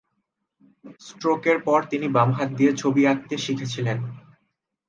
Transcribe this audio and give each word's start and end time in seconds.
স্ট্রোকের 1.01 1.57
পর 1.67 1.79
তিনি 1.91 2.07
বাম 2.15 2.29
হাত 2.37 2.49
দিয়ে 2.57 2.71
ছবি 2.81 3.01
আঁকতে 3.07 3.35
শিখেছিলেন। 3.37 3.97